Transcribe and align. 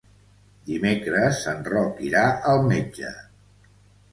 Dimecres 0.69 1.41
en 1.53 1.61
Roc 1.73 2.01
irà 2.09 2.25
al 2.55 2.65
metge. 2.73 3.13